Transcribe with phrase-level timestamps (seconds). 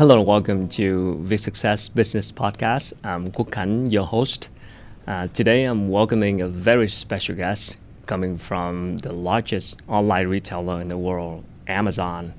[0.00, 2.94] Hello and welcome to the Success Business Podcast.
[3.04, 4.48] I'm Quốc Khánh, your host.
[5.06, 7.76] Uh, today I'm welcoming a very special guest
[8.06, 12.32] coming from the largest online retailer in the world, Amazon.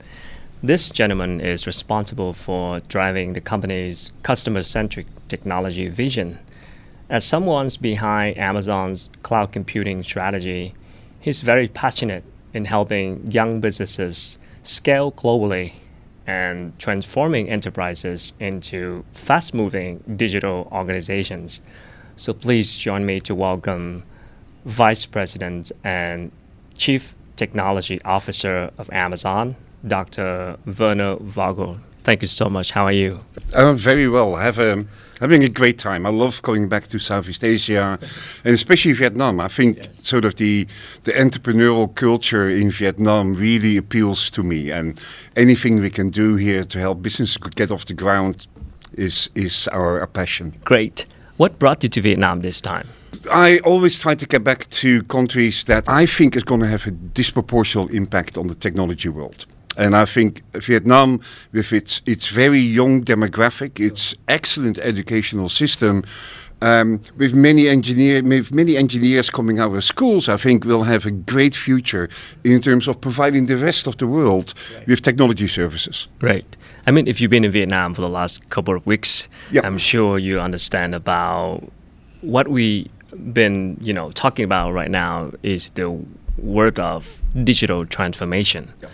[0.64, 6.39] This gentleman is responsible for driving the company's customer centric technology vision.
[7.12, 10.73] As someone's behind Amazon's cloud computing strategy,
[11.20, 12.23] he's very passionate
[12.56, 15.73] in helping young businesses scale globally
[16.28, 21.62] and transforming enterprises into fast moving digital organizations.
[22.16, 24.04] So please join me to welcome
[24.65, 26.32] Vice President and
[26.78, 29.56] Chief Technology Officer of Amazon,
[29.88, 30.57] Dr.
[30.78, 31.79] Werner Vogel.
[32.03, 32.72] Thank you so much.
[32.72, 33.20] How are you?
[33.56, 34.36] I'm very well.
[34.36, 34.86] I have a,
[35.22, 36.06] having a great time.
[36.06, 37.98] I love going back to Southeast Asia,
[38.44, 39.39] and especially Vietnam.
[39.39, 40.08] I think yes.
[40.08, 40.67] sort of the
[41.03, 45.00] the entrepreneurial culture in Vietnam really appeals to me, and
[45.36, 48.48] anything we can do here to help business get off the ground
[48.94, 50.54] is is our, our passion.
[50.66, 51.06] Great.
[51.38, 52.88] What brought you to Vietnam this time?
[53.32, 56.88] I always try to get back to countries that I think is going to have
[56.88, 59.45] a disproportionate impact on the technology world.
[59.77, 61.19] And I think Vietnam,
[61.53, 66.03] with its its very young demographic, its excellent educational system,
[66.61, 71.05] um, with many engineer with many engineers coming out of schools, I think will have
[71.05, 72.09] a great future
[72.44, 74.88] in terms of providing the rest of the world right.
[74.88, 76.08] with technology services.
[76.22, 76.58] Right.
[76.88, 79.64] I mean, if you've been in Vietnam for the last couple of weeks, yep.
[79.64, 81.64] I'm sure you understand about
[82.22, 82.89] what we've
[83.33, 85.99] been you know talking about right now is the
[86.38, 88.72] word of digital transformation.
[88.81, 88.92] Yep.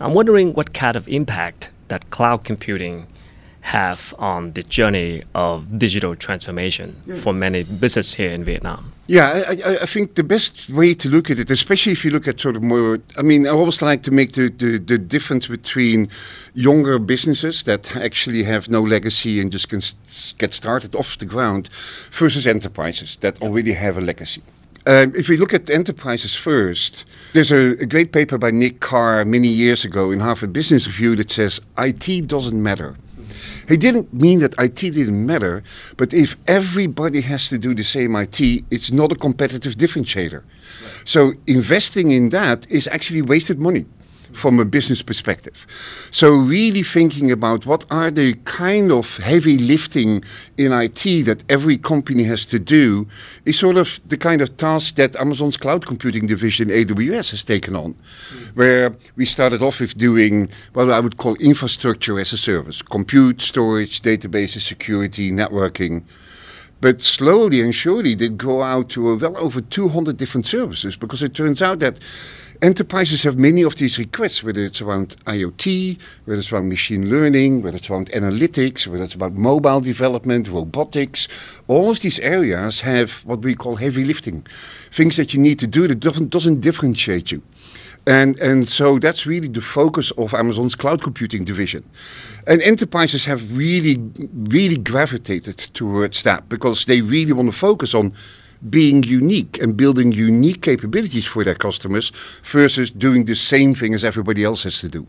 [0.00, 3.06] I'm wondering what kind of impact that cloud computing
[3.66, 7.16] have on the journey of digital transformation yeah.
[7.16, 8.92] for many businesses here in Vietnam?
[9.08, 12.28] Yeah, I, I, think the best way to look at it, especially if you look
[12.28, 15.48] at sort of more, I mean, I always like to make the, the, the difference
[15.48, 16.08] between
[16.54, 19.80] younger businesses that actually have no legacy and just can
[20.38, 21.68] get started off the ground
[22.12, 24.42] versus enterprises that already have a legacy.
[24.86, 29.24] Um, if we look at enterprises first, there's a, a, great paper by Nick Carr
[29.24, 32.96] many years ago in Harvard Business Review that says IT doesn't matter.
[33.68, 35.64] He didn't mean that IT didn't matter,
[35.96, 40.44] but if everybody has to do the same IT, it's not a competitive differentiator.
[40.44, 41.02] Right.
[41.04, 43.86] So investing in that is actually wasted money
[44.36, 45.66] from a business perspective.
[46.10, 50.22] So really thinking about what are the kind of heavy lifting
[50.56, 53.06] in IT that every company has to do
[53.44, 57.74] is sort of the kind of task that Amazon's cloud computing division AWS has taken
[57.74, 58.56] on, mm.
[58.56, 63.40] where we started off with doing what I would call infrastructure as a service, compute,
[63.40, 66.02] storage, databases, security, networking.
[66.80, 71.32] But slowly and surely did go out to well over 200 different services because it
[71.32, 71.98] turns out that
[72.62, 77.62] enterprises have many of these requests, whether it's around IoT, whether it's around machine learning,
[77.62, 81.28] whether it's around analytics, whether it's about mobile development, robotics.
[81.66, 84.42] All of these areas have what we call heavy lifting,
[84.92, 87.42] things that you need to do that doesn't, doesn't differentiate you.
[88.06, 91.82] And, and so that's really the focus of Amazon's cloud computing division.
[92.46, 93.96] And enterprises have really,
[94.32, 98.12] really gravitated towards that because they really want to focus on
[98.70, 102.10] being unique and building unique capabilities for their customers
[102.42, 105.06] versus doing the same thing as everybody else has to do.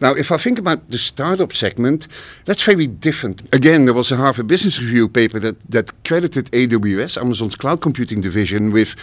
[0.00, 2.08] Now, if I think about the startup segment,
[2.46, 3.42] that's very different.
[3.54, 8.22] Again, there was a Harvard Business Review paper that, that credited AWS, Amazon's cloud computing
[8.22, 8.96] division, with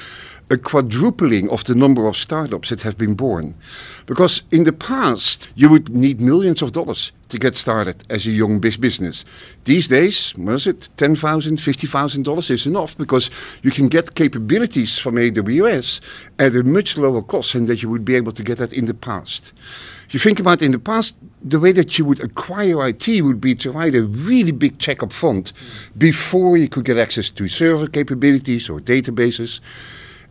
[0.50, 3.54] a quadrupling of the number of startups that have been born.
[4.06, 8.32] Because in the past, you would need millions of dollars to get started as a
[8.32, 9.26] young business.
[9.66, 11.18] These days, was it $10,000,
[11.58, 13.30] $50,000 is enough because
[13.62, 16.00] you can get capabilities from AWS
[16.40, 18.86] at a much lower cost than that you would be able to get that in
[18.86, 19.52] the past.
[20.08, 23.42] If you think about in the past, the way that you would acquire IT would
[23.42, 25.52] be to write a really big check up front
[25.98, 29.60] before you could get access to server capabilities or databases.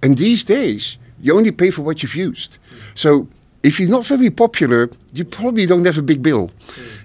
[0.03, 2.59] And these days, you only pay for what you've used.
[2.95, 3.27] So
[3.63, 6.51] if you're not very popular, you probably don't have a big bill.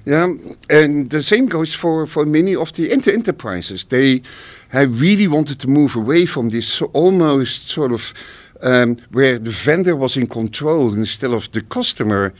[0.06, 0.34] Yeah,
[0.70, 3.86] and the same goes for, for many of the inter enterprises.
[3.86, 4.22] They
[4.70, 8.14] have really wanted to move away from this almost sort of
[8.62, 12.34] um, where the vendor was in control instead of the customer,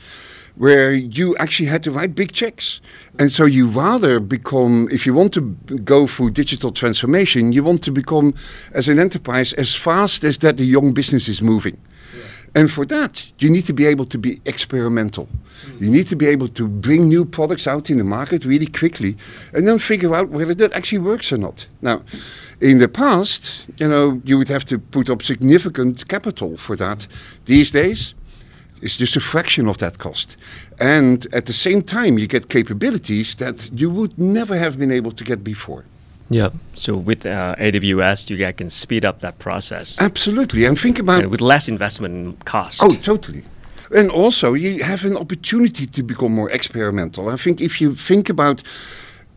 [0.56, 2.80] where you actually had to write big checks.
[3.18, 5.40] And so you rather become, if you want to
[5.84, 8.34] go through digital transformation, you want to become,
[8.72, 11.78] as an enterprise, as fast as that the young business is moving.
[12.54, 15.26] And for that, you need to be able to be experimental.
[15.80, 19.16] You need to be able to bring new products out in the market really quickly
[19.54, 21.66] and then figure out whether that actually works or not.
[21.80, 22.02] Now,
[22.60, 27.06] in the past, you know, you would have to put up significant capital for that.
[27.46, 28.14] These days,
[28.82, 30.36] It's just a fraction of that cost.
[30.78, 35.12] And at the same time, you get capabilities that you would never have been able
[35.12, 35.84] to get before.
[36.28, 36.50] Yeah.
[36.74, 40.00] So with uh, AWS, you can speed up that process.
[40.00, 40.64] Absolutely.
[40.64, 41.22] And think about.
[41.22, 42.82] And with less investment cost.
[42.82, 43.44] Oh, totally.
[43.94, 47.28] And also, you have an opportunity to become more experimental.
[47.28, 48.62] I think if you think about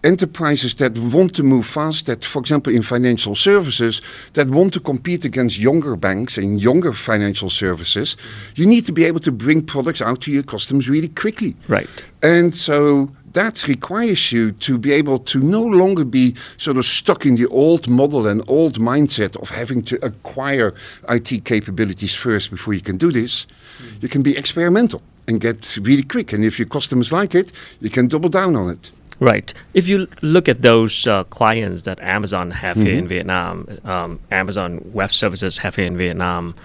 [0.06, 4.02] enterprises that want to move fast, that, for example, in financial services,
[4.34, 8.16] that want to compete against younger banks and younger financial services,
[8.56, 11.56] you need to be able to bring products out to your customers really quickly.
[11.68, 11.90] Right.
[12.22, 17.26] And so that requires you to be able to no longer be sort of stuck
[17.26, 20.74] in the old model and old mindset of having to acquire
[21.10, 23.46] IT capabilities first before you can do this.
[23.46, 24.04] Mm.
[24.04, 26.32] You can be experimental and get really quick.
[26.32, 27.52] And if your customers like it,
[27.82, 28.92] you can double down on it.
[29.20, 29.54] Right.
[29.74, 32.86] If you look at those uh, clients that Amazon have mm-hmm.
[32.86, 36.56] here in Vietnam, um, Amazon Web Services have here in Vietnam,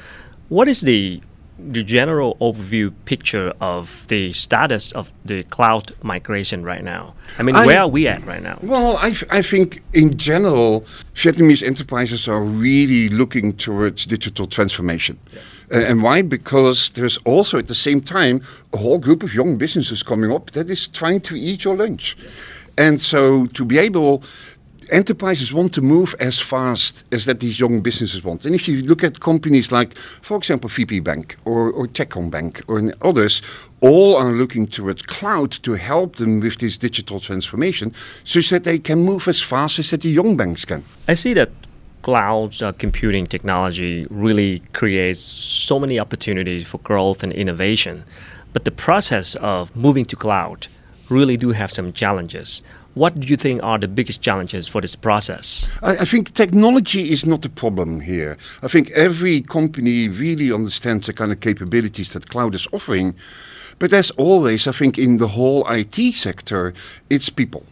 [0.49, 1.21] what is the
[1.63, 7.15] the general overview picture of the status of the cloud migration right now?
[7.39, 8.59] I mean, I, where are we at right now?
[8.63, 15.19] Well, I, I think in general, Vietnamese enterprises are really looking towards digital transformation.
[15.33, 15.41] Yeah.
[15.71, 16.23] And why?
[16.23, 20.51] Because there's also at the same time a whole group of young businesses coming up
[20.53, 22.17] that is trying to eat your lunch.
[22.19, 22.87] Yeah.
[22.87, 24.23] And so to be able
[24.91, 28.45] enterprises want to move as fast as that these young businesses want.
[28.45, 32.93] And if you look at companies like, for example, VP Bank or, or Techcombank or
[33.07, 33.43] others,
[33.81, 37.93] all are looking towards cloud to help them with this digital transformation
[38.25, 40.85] so that they can move as fast as that the young banks can.
[41.09, 41.51] I see that
[42.03, 48.05] cloud uh, computing technology really creates so many opportunities for growth and innovation.
[48.53, 50.67] But the process of moving to cloud
[51.09, 52.63] really do have some challenges.
[52.95, 55.79] What do you think are the biggest challenges for this process?
[55.81, 58.37] I, I, think technology is not the problem here.
[58.63, 63.15] I think every company really understands the kind of capabilities that cloud is offering.
[63.79, 66.75] But as always, I think in the whole IT sector,
[67.09, 67.65] it's people.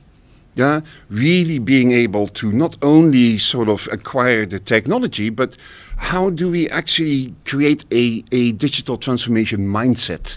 [0.59, 5.57] Yeah, really being able to not only sort of acquire the technology, but
[5.99, 10.37] how do we actually create a, a digital transformation mindset?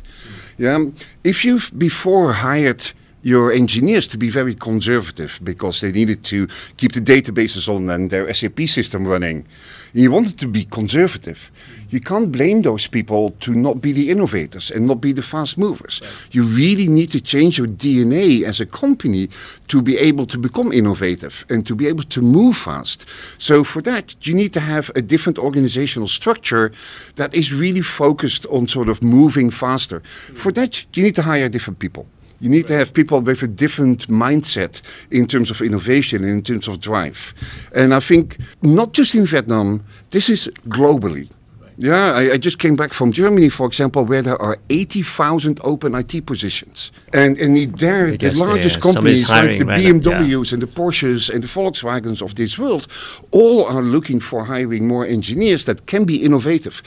[0.60, 0.86] Yeah,
[1.24, 2.92] if you've before hired
[3.24, 6.48] your engineers to be very conservative because they needed to
[6.78, 9.46] keep the databases on and their SAP system running.
[9.94, 11.52] You wanted to be conservative.
[11.90, 15.58] You can't blame those people to not be the innovators and not be the fast
[15.58, 16.02] movers.
[16.32, 19.30] You really need to change your DNA as a company
[19.68, 23.06] to be able to become innovative and to be able to move fast.
[23.38, 26.72] So, for that, you need to have a different organizational structure
[27.18, 30.00] that is really focused on sort of moving faster.
[30.00, 32.08] For that, you need to hire different people.
[32.42, 36.68] You need to have people with a different mindset in terms of innovation in terms
[36.68, 37.34] of drive.
[37.74, 41.30] And I think not just in Vietnam, this is globally.
[41.78, 45.96] Yeah, I, I, just came back from Germany, for example, where there are 80,000 open
[45.96, 46.92] IT positions.
[47.12, 50.54] And, and there, the largest uh, companies like the BMWs yeah.
[50.54, 52.88] and the Porsches and the Volkswagens of this world
[53.32, 56.84] all are looking for hiring more engineers that can be innovative.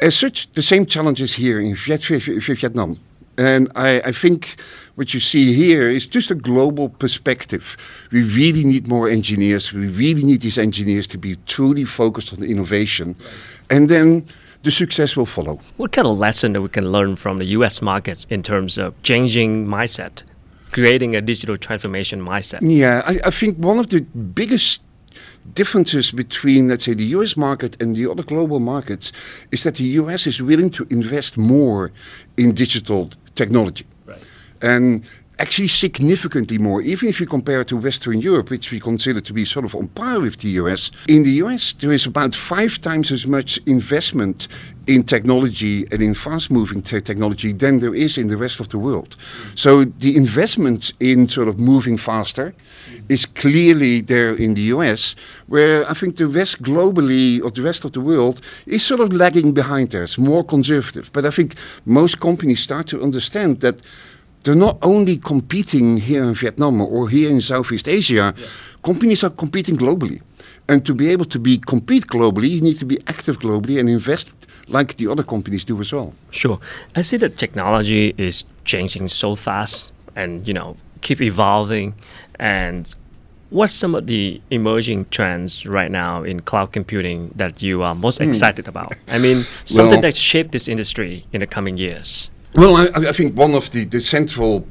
[0.00, 2.98] As such, the same challenges here in Vietnam.
[3.36, 4.56] And I, I, think
[4.94, 7.76] what you see here is just a global perspective.
[8.12, 9.72] We really need more engineers.
[9.72, 13.16] We really need these engineers to be truly focused on innovation.
[13.70, 14.24] And then
[14.62, 15.60] the success will follow.
[15.76, 18.94] What kind of lesson that we can learn from the US markets in terms of
[19.02, 20.22] changing mindset,
[20.70, 22.60] creating a digital transformation mindset?
[22.62, 24.80] Yeah, I, I think one of the biggest
[25.52, 29.12] differences between, let's say, the US market and the other global markets
[29.52, 31.92] is that the US is willing to invest more
[32.36, 33.86] in digital technology.
[34.06, 34.22] Right.
[34.62, 35.04] And
[35.38, 39.32] actually significantly more, even if you compare it to Western Europe, which we consider to
[39.32, 40.90] be sort of on par with the US.
[41.08, 44.48] In the US, there is about five times as much investment
[44.86, 48.68] in technology and in fast moving te- technology than there is in the rest of
[48.68, 49.16] the world.
[49.54, 52.54] So the investment in sort of moving faster
[53.08, 55.14] is clearly there in the US,
[55.46, 59.12] where I think the rest globally of the rest of the world is sort of
[59.12, 60.04] lagging behind there.
[60.04, 61.10] It's more conservative.
[61.12, 61.54] But I think
[61.86, 63.80] most companies start to understand that
[64.44, 68.46] they're not only competing here in Vietnam or here in Southeast Asia, yeah.
[68.82, 70.20] companies are competing globally.
[70.68, 73.88] And to be able to be compete globally, you need to be active globally and
[73.88, 74.30] invest
[74.68, 76.14] like the other companies do as well.
[76.30, 76.58] Sure.
[76.94, 81.94] I see that technology is changing so fast and, you know, keep evolving.
[82.38, 82.94] And
[83.50, 88.20] what's some of the emerging trends right now in cloud computing that you are most
[88.20, 88.28] mm.
[88.28, 88.94] excited about?
[89.08, 92.30] I mean, something well, that shaped this industry in the coming years.
[92.54, 94.64] Well, I, I, think one of the, the central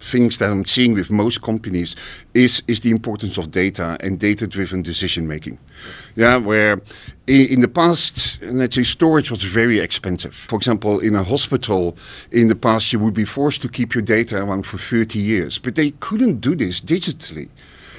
[0.00, 1.94] things that I'm seeing with most companies
[2.34, 5.58] is is the importance of data and data-driven decision making.
[6.16, 6.80] Yeah, where
[7.28, 10.34] in, in the past, let's say storage was very expensive.
[10.34, 11.96] For example, in a hospital,
[12.32, 15.56] in the past you would be forced to keep your data around for 30 years,
[15.58, 17.48] but they couldn't do this digitally.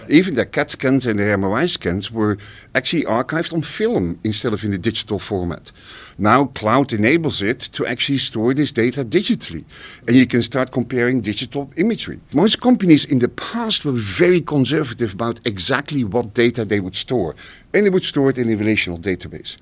[0.10, 2.38] Even their CAT scans and their MRI scans were
[2.74, 5.72] actually archived on film instead of in the digital format.
[6.18, 9.66] Now cloud enables it to actually store this data digitally.
[10.08, 12.20] And you can start comparing digital imagery.
[12.34, 17.36] Most companies in the past were very conservative about exactly what data they would store.
[17.74, 19.58] And they would store it in a relational database.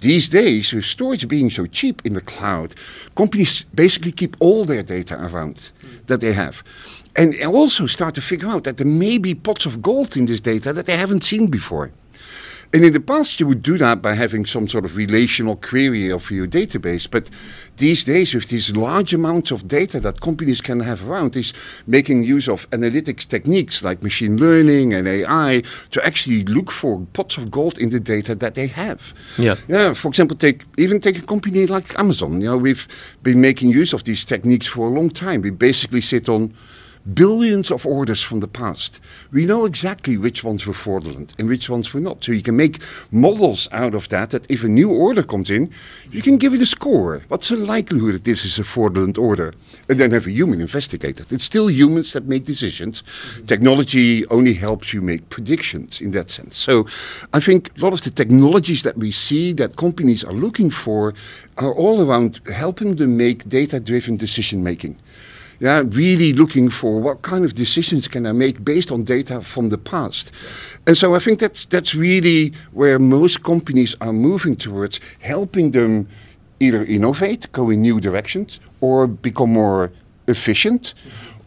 [0.00, 2.74] These days, with storage being so cheap in the cloud,
[3.14, 5.70] companies basically keep all their data around
[6.06, 6.62] that they have
[7.16, 10.40] and also start to figure out that there may be pots of gold in this
[10.40, 11.90] data that they haven't seen before.
[12.76, 16.10] And in the past, you would do that by having some sort of relational query
[16.10, 17.10] of your database.
[17.10, 17.30] But
[17.78, 21.54] these days, with these large amounts of data that companies can have around, is
[21.86, 27.38] making use of analytics techniques like machine learning and AI to actually look for pots
[27.38, 29.14] of gold in the data that they have.
[29.38, 29.54] Yeah.
[29.68, 29.94] Yeah.
[29.94, 32.42] For example, take even take a company like Amazon.
[32.42, 32.86] You know, we've
[33.22, 35.40] been making use of these techniques for a long time.
[35.40, 36.52] We basically sit on
[37.14, 39.00] billions of orders from the past.
[39.32, 42.24] We know exactly which ones were fraudulent and which ones were not.
[42.24, 45.70] So you can make models out of that, that if a new order comes in,
[46.10, 47.22] you can give it a score.
[47.28, 49.54] What's the likelihood that this is a fraudulent order?
[49.88, 51.32] And then have a human investigate it.
[51.32, 53.02] It's still humans that make decisions.
[53.02, 53.46] Mm-hmm.
[53.46, 56.56] Technology only helps you make predictions in that sense.
[56.56, 56.86] So
[57.32, 61.14] I think a lot of the technologies that we see that companies are looking for
[61.58, 64.96] are all around helping them make data-driven decision making
[65.60, 69.70] yeah, really looking for what kind of decisions can I make based on data from
[69.70, 70.30] the past.
[70.86, 76.08] And so I think that's that's really where most companies are moving towards, helping them
[76.60, 79.92] either innovate, go in new directions, or become more
[80.28, 80.94] efficient,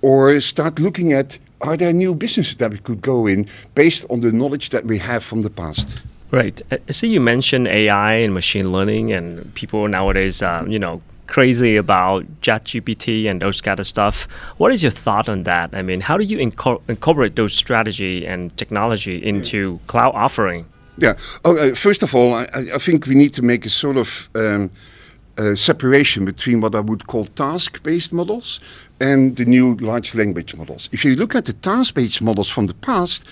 [0.01, 4.21] or start looking at are there new businesses that we could go in based on
[4.21, 6.01] the knowledge that we have from the past.
[6.31, 6.61] Right.
[6.71, 11.77] I see you mentioned AI and machine learning, and people nowadays, uh, you know, crazy
[11.77, 14.27] about ChatGPT and those kind of stuff.
[14.57, 15.69] What is your thought on that?
[15.73, 20.65] I mean, how do you inco- incorporate those strategy and technology into cloud offering?
[20.97, 21.15] Yeah.
[21.45, 24.29] Oh, uh, first of all, I, I, think we need to make a sort of
[24.35, 24.69] um,
[25.37, 28.59] uh, separation between what I would call task-based models
[28.99, 30.89] and the new large language models.
[30.91, 33.23] If you look at the task-based models from the past,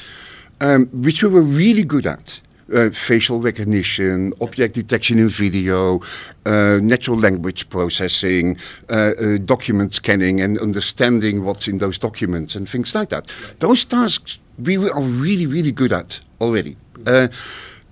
[0.61, 2.39] um, which we were really good at,
[2.73, 6.01] uh, facial recognition, object detection in video,
[6.45, 8.57] uh, natural language processing,
[8.89, 9.13] uh,
[9.45, 13.27] document scanning, and understanding what's in those documents and things like that.
[13.59, 16.75] Those tasks we are really, really good at already.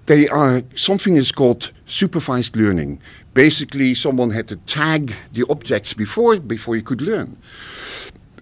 [0.05, 3.00] They are something is called supervised learning.
[3.34, 7.38] Basically, someone had to tag the objects before before you could learn.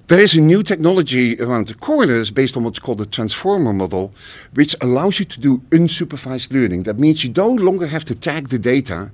[0.07, 4.13] There is a new technology around the corners based on what's called the transformer model,
[4.53, 6.83] which allows you to do unsupervised learning.
[6.83, 9.12] That means you no longer have to tag the data,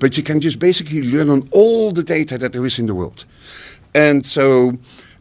[0.00, 2.94] but you can just basically learn on all the data that there is in the
[2.94, 3.24] world.
[3.94, 4.72] And so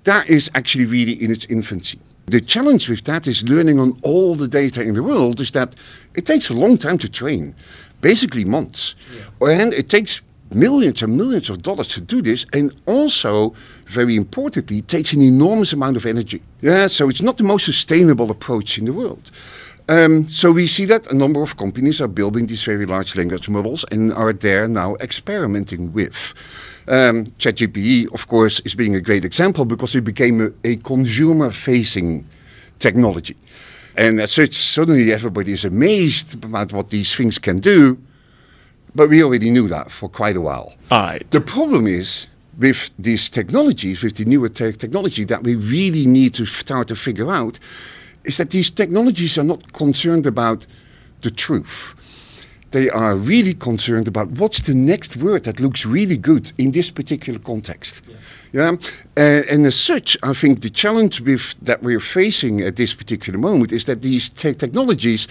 [0.06, 2.00] that is actually really in its infancy.
[2.26, 5.76] The challenge with that is learning on all the data in the world is that
[6.16, 7.54] it takes a long time to train,
[8.02, 8.96] basically months.
[9.40, 9.50] Yeah.
[9.50, 10.22] And it takes
[10.54, 13.54] millions and millions of dollars to do this, and also,
[13.88, 16.42] very importantly, takes an enormous amount of energy.
[16.62, 19.32] Yeah, so it's not the most sustainable approach in the world.
[19.90, 23.50] Um, so we see that a number of companies are building these very large language
[23.50, 26.34] models and are there now experimenting with.
[26.88, 32.26] Um, ChatGPT, of course, is being a great example because it became a, a consumer-facing
[32.80, 33.36] technology.
[33.98, 37.98] And as such, suddenly everybody is amazed about what these things can do.
[38.94, 40.74] But we already knew that for quite a while.
[40.92, 41.32] All right.
[41.32, 46.34] The problem is with these technologies, with the newer te- technology, that we really need
[46.36, 47.60] to start to figure out
[48.24, 50.66] is that these technologies are not concerned about
[51.22, 51.96] the truth.
[52.72, 56.90] They are really concerned about what's the next word that looks really good in this
[56.90, 58.02] particular context.
[58.08, 58.16] Yeah,
[58.54, 58.72] yeah?
[59.18, 63.40] Uh, and as such, I think the challenge with that we're facing at this particular
[63.40, 65.28] moment is that these te- technologies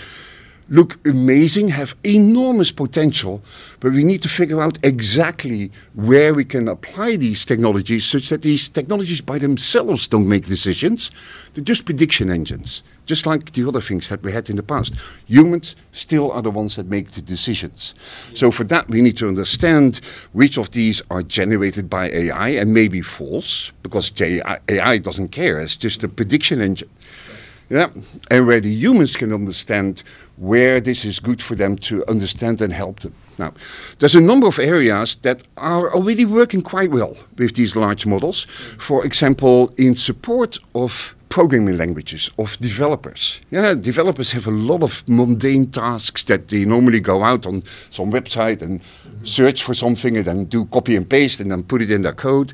[0.71, 3.43] look amazing, have enormous potential,
[3.81, 8.43] but we need to figure out exactly where we can apply these technologies such that
[8.43, 11.11] these technologies by themselves don't make decisions.
[11.53, 14.95] They're just prediction engines, just like the other things that we had in the past.
[15.27, 17.95] Humans still are the ones that make the decisions.
[18.35, 20.01] So for that, we need to understand
[20.33, 25.59] which of these are generated by AI and maybe false, because AI doesn't care.
[25.59, 26.91] It's just a prediction engine.
[27.71, 27.91] Yeah,
[28.33, 30.03] and where the humans can understand
[30.37, 33.15] where this is good for them to understand and help them.
[33.39, 33.55] Now,
[34.01, 38.45] there's a number of areas that are already working quite well with these large models.
[38.79, 43.41] For example, in support of programming languages of developers.
[43.51, 48.11] Yeah, developers have a lot of mundane tasks that they normally go out on some
[48.11, 49.25] website and mm-hmm.
[49.25, 52.15] search for something and then do copy and paste and then put it in their
[52.15, 52.53] code.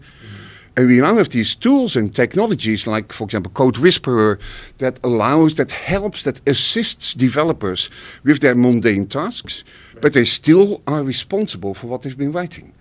[0.77, 4.39] And we now have these tools and technologies like, for example, CodeWhisperer
[4.77, 7.89] that allows, that helps, that assists developers
[8.25, 9.65] with their mundane tasks,
[10.03, 12.73] but they still are responsible for what they've been writing.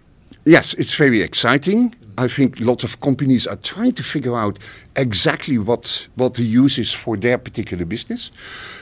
[0.47, 1.95] Yes, it's very exciting.
[2.19, 4.59] I think lots of companies are trying to figure out
[4.95, 8.29] exactly what, what the use is for their particular business.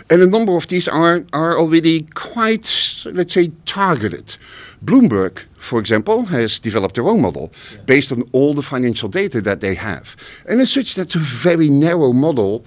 [0.10, 4.36] And a number of these are, are already quite, let's say, targeted.
[4.84, 7.82] Bloomberg, for example, has developed their own model yeah.
[7.86, 10.18] based on all the financial data that they have.
[10.50, 12.66] And as such, that's a very narrow model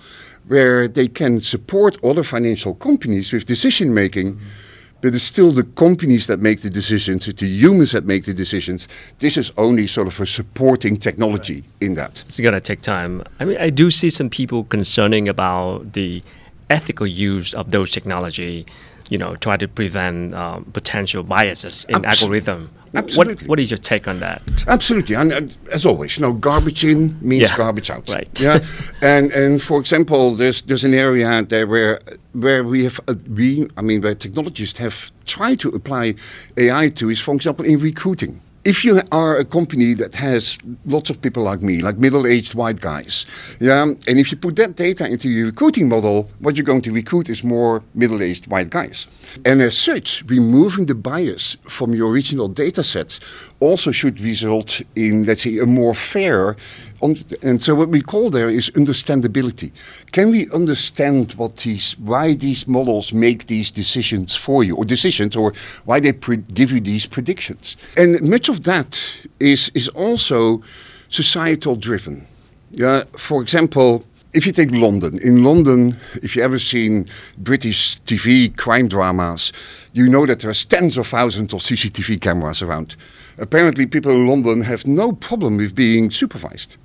[0.49, 4.37] where they can support other financial companies with decision making.
[4.37, 4.66] Mm-hmm
[5.01, 8.35] but it's still the companies that make the decisions, it's the humans that make the
[8.35, 8.89] decisions.
[9.19, 12.23] This is only sort of a supporting technology in that.
[12.27, 13.23] It's going to take time.
[13.41, 16.23] I mean, I do see some people concerning about the
[16.71, 18.67] ethical use of those technology
[19.09, 22.71] you know, try to prevent um, potential biases in Abs- algorithm.
[22.97, 23.35] Absolutely.
[23.45, 24.43] What, what is your take on that?
[24.67, 25.41] Absolutely, and uh,
[25.73, 27.57] as always, you know, garbage in means yeah.
[27.57, 28.09] garbage out.
[28.09, 28.41] Right.
[28.41, 28.65] Yeah,
[29.03, 32.01] and and for example, there's there's an area there where
[32.33, 36.15] where we have uh, we I mean where technologists have tried to apply
[36.57, 41.09] AI to is, for example, in recruiting if you are a company that has lots
[41.09, 43.25] of people like me, like middle-aged white guys,
[43.61, 46.91] yeah, and if you put that data into your recruiting model, what you're going to
[46.91, 49.07] recruit is more middle-aged white guys.
[49.45, 53.21] And as such, removing the bias from your original data sets
[53.61, 56.57] also should result in, let's say, a more fair
[57.03, 59.71] and so what we call there is understandability.
[60.13, 65.37] Can we understand what these, why these models make these decisions for you, or decisions,
[65.37, 65.53] or
[65.85, 67.77] why they give you these predictions?
[67.97, 70.63] And much of that is is also
[71.09, 72.27] societal driven.
[72.73, 78.55] Yeah, for example, if you take London, in London, if you ever seen British TV
[78.55, 79.53] crime dramas,
[79.95, 82.97] you know that there's tens of thousands of CCTV cameras around.
[83.39, 86.77] Apparently, people in London have no problem with being supervised.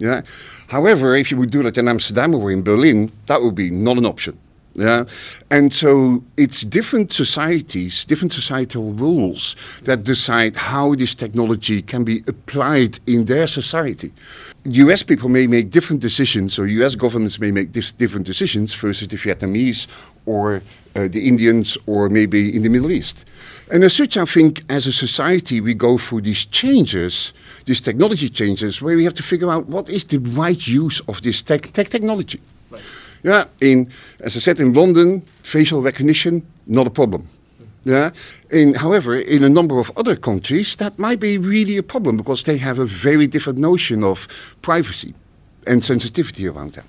[0.00, 0.22] Yeah.
[0.68, 3.98] However, if you would do that in Amsterdam or in Berlin, that would be not
[3.98, 4.36] an option.
[4.74, 5.04] Yeah.
[5.50, 12.22] And so it's different societies, different societal rules that decide how this technology can be
[12.26, 14.12] applied in their society.
[14.64, 19.16] US people may make different decisions, or US governments may make different decisions versus the
[19.16, 19.86] Vietnamese
[20.24, 20.62] or
[20.96, 23.24] uh, the Indians or maybe in the Middle East.
[23.72, 27.32] And as such, I think as a society, we go through these changes,
[27.66, 31.22] these technology changes, where we have to figure out what is the right use of
[31.22, 32.40] this tech, tech technology.
[32.70, 32.82] Right.
[33.22, 37.28] Yeah, in as I said, in London, facial recognition not a problem.
[37.84, 38.10] Yeah.
[38.50, 42.42] In, however, in a number of other countries, that might be really a problem because
[42.42, 45.14] they have a very different notion of privacy
[45.66, 46.84] and sensitivity around that.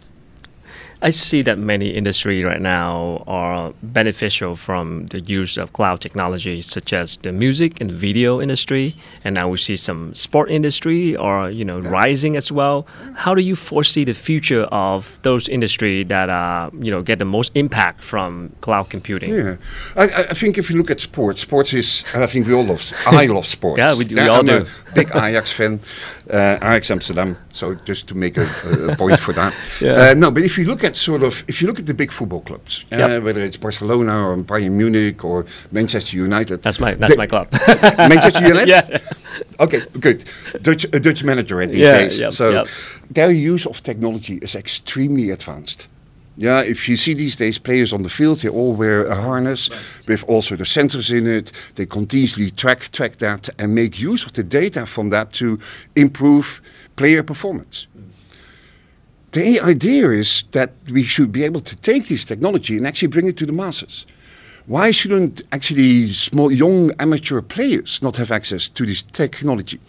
[1.04, 6.62] I see that many industries right now are beneficial from the use of cloud technology,
[6.62, 11.50] such as the music and video industry, and now we see some sport industry are
[11.50, 12.86] you know rising as well.
[13.16, 17.26] How do you foresee the future of those industries that uh, you know get the
[17.26, 19.34] most impact from cloud computing?
[19.34, 19.56] Yeah,
[19.96, 22.94] I, I think if you look at sports, sports is I think we all love.
[23.08, 23.80] I love sports.
[23.80, 24.66] yeah, we, we yeah, all I'm do.
[24.92, 25.80] A big Ajax fan,
[26.32, 27.38] uh, Ajax Amsterdam.
[27.52, 28.48] So just to make a,
[28.90, 29.54] a point for that.
[29.82, 30.12] Yeah.
[30.12, 32.12] Uh, no, but if you look at sort of if you look at the big
[32.12, 33.24] football clubs, uh, yep.
[33.24, 36.62] whether it's Barcelona or Bayern Munich or Manchester United.
[36.62, 37.48] That's my that's my club.
[37.98, 38.68] Manchester United.
[38.68, 39.00] yeah.
[39.60, 40.24] Okay, good.
[40.62, 42.20] Dutch a Dutch manager at these yeah, days.
[42.20, 42.68] Yep, so yep.
[43.10, 45.88] their use of technology is extremely advanced.
[46.42, 49.70] Yeah, if you see these days players on the field, they all wear a harness
[49.70, 50.08] right.
[50.08, 51.52] with also the sensors in it.
[51.76, 55.60] They continuously track track that and make use of the data from that to
[55.96, 56.60] improve
[56.96, 57.88] player performance.
[59.34, 63.28] The idea is that we should be able to take this technology and actually bring
[63.28, 64.08] it to the masses.
[64.72, 69.82] Why shouldn't actually small, young amateur players not have access to this technology?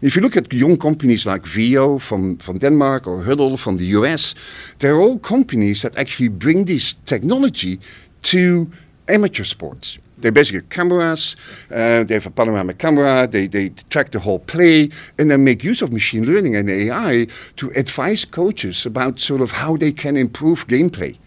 [0.00, 3.84] If you look at young companies like Veo from, from Denmark or Hudl from the
[3.98, 4.34] US,
[4.78, 7.80] they're all companies that actually bring this technology
[8.22, 8.70] to
[9.08, 9.98] amateur sports.
[10.16, 11.36] They basically cameras,
[11.70, 15.62] uh, they have a panoramic camera, they, they track the whole play, and then make
[15.62, 17.26] use of machine learning and AI
[17.56, 21.18] to advise coaches about sort of how they can improve gameplay.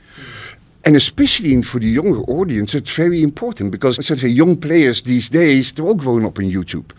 [0.85, 5.71] And especially for the younger audience, it's very important because, to young players these days,
[5.71, 6.91] they're all growing up on YouTube.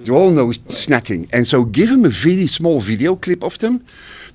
[0.00, 1.28] They all know snacking.
[1.32, 3.84] And so give them a very small video clip of them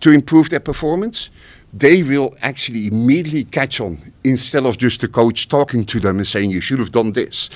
[0.01, 1.29] to improve their performance.
[1.73, 6.27] they will actually immediately catch on instead of just the coach talking to them and
[6.27, 7.49] saying you should have done this.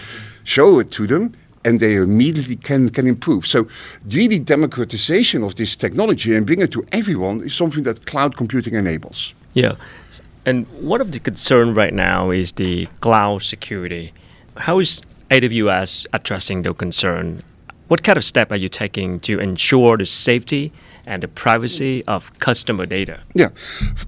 [0.43, 1.33] Show it to them
[1.63, 3.47] and they immediately can, can improve.
[3.47, 3.67] So
[4.09, 8.73] really democratization of this technology and bring it to everyone is something that cloud computing
[8.73, 9.33] enables.
[9.53, 9.75] Yeah.
[10.45, 14.11] And one of the concern right now is the cloud security.
[14.57, 17.43] How is AWS addressing the concern?
[17.89, 20.71] What kind of step are you taking to ensure the safety
[21.05, 23.19] and the privacy of customer data?
[23.35, 23.49] Yeah.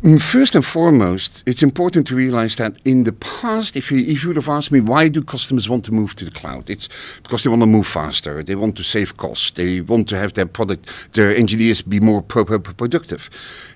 [0.03, 4.23] Mm, first and foremost, it's important to realize that in the past, if you, if
[4.23, 7.19] you would have asked me why do customers want to move to the cloud, it's
[7.23, 10.33] because they want to move faster, they want to save costs, they want to have
[10.33, 13.29] their product, their engineers be more pro- pro- productive.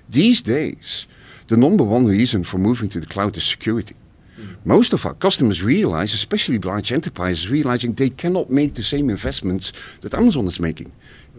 [0.08, 1.06] These days,
[1.48, 3.96] the number one reason for moving to the cloud is security.
[4.38, 4.56] Mm.
[4.64, 9.98] Most of our customers realize, especially large enterprises, realizing they cannot make the same investments
[10.02, 10.92] that Amazon is making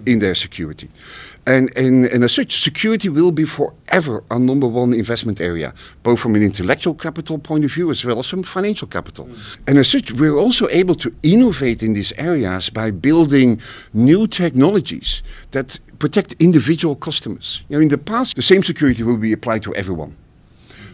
[0.05, 0.89] in their security.
[1.49, 6.19] And, and, and as such, security will be forever our number one investment area, both
[6.19, 9.25] from an intellectual capital point of view as well as from financial capital.
[9.25, 9.57] Mm.
[9.67, 13.59] And as such, we're also able to innovate in these areas by building
[13.93, 17.63] new technologies that protect individual customers.
[17.67, 20.15] You know, in the past, the same security will be applied to everyone.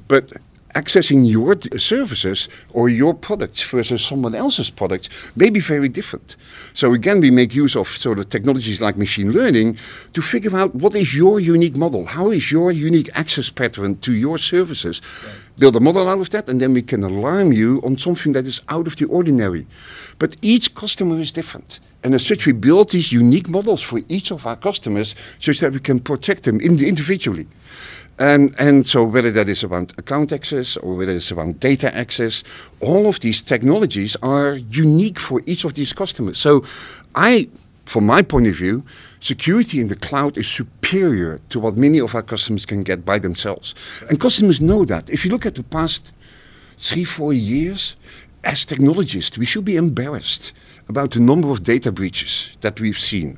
[0.08, 0.32] But
[0.76, 6.36] accessing your services or your products versus someone else's products may be very different.
[6.74, 9.78] So again, we make use of sort of technologies like machine learning
[10.14, 14.14] to figure out what is your unique model, how is your unique access pattern to
[14.14, 15.02] your services.
[15.26, 15.42] Right.
[15.58, 18.46] Build a model out of that, and then we can alarm you on something that
[18.46, 19.66] is out of the ordinary.
[20.20, 21.80] But each customer is different.
[22.04, 25.74] And as such, we build these unique models for each of our customers such that
[25.74, 27.48] we can protect them individually.
[28.18, 32.44] And, and so whether that is around account access or whether it's around data access,
[32.80, 36.38] all of these technologies are unique for each of these customers.
[36.38, 36.64] So
[37.14, 37.50] I,
[37.86, 38.84] from my point of view,
[39.20, 43.20] security in the cloud is superior to what many of our customers can get by
[43.20, 43.76] themselves.
[44.10, 45.10] And customers know that.
[45.10, 46.14] If you look at the past
[46.78, 47.98] three, four years,
[48.46, 50.54] as technologists, we should be embarrassed
[50.88, 53.38] about the number of data breaches that we've seen.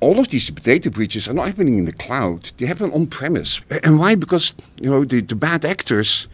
[0.00, 3.60] All of these data breaches are not happening in the cloud; they happen on premise.
[3.84, 4.14] And why?
[4.14, 6.28] Because you know the, the bad actors,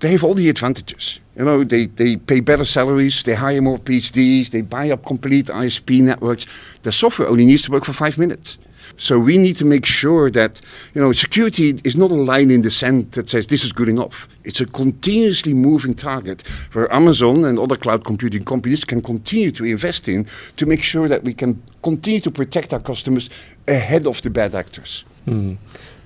[0.00, 1.20] they have all the advantages.
[1.36, 5.46] You know, they, they pay better salaries, they hire more PhDs, they buy up complete
[5.46, 6.46] ISP networks.
[6.82, 8.58] The software only needs to work for five minutes.
[8.96, 10.60] So we need to make sure that
[10.94, 13.88] you know security is not a line in the sand that says this is good
[13.88, 14.28] enough.
[14.44, 19.64] It's a continuously moving target where Amazon and other cloud computing companies can continue to
[19.64, 20.26] invest in
[20.56, 23.28] to make sure that we can continue to protect our customers
[23.66, 25.04] ahead of the bad actors.
[25.26, 25.56] Mm.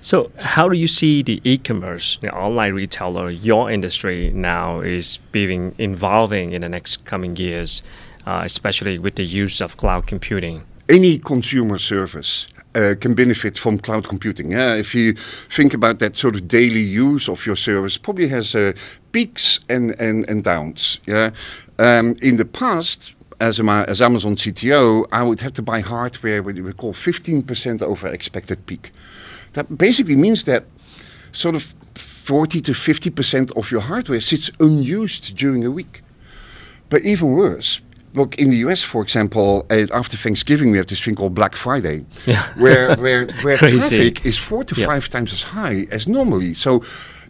[0.01, 5.75] So, how do you see the e-commerce, the online retailer, your industry now is being
[5.77, 7.83] evolving in the next coming years,
[8.25, 10.63] uh, especially with the use of cloud computing?
[10.87, 14.51] Any consumer service uh, can benefit from cloud computing.
[14.51, 14.75] Yeah?
[14.75, 18.73] If you think about that sort of daily use of your service, probably has uh,
[19.11, 20.99] peaks and, and, and downs.
[21.05, 21.31] Yeah,
[21.77, 23.13] um, in the past.
[23.41, 27.81] As, a, as Amazon CTO, I would have to buy hardware what we call 15%
[27.81, 28.91] over expected peak.
[29.53, 30.65] That basically means that
[31.31, 36.01] sort of 40 to 50% of your hardware sits unused during a week.
[36.89, 37.81] But even worse,
[38.13, 41.55] look in the US, for example, uh, after Thanksgiving we have this thing called Black
[41.55, 42.43] Friday, yeah.
[42.57, 46.53] where where where traffic is four to five times as high as normally.
[46.53, 46.83] So